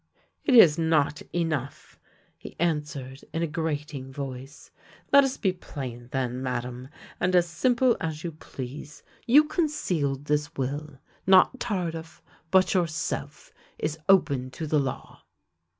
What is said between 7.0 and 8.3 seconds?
and as simple as